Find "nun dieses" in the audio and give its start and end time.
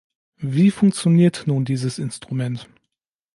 1.45-1.99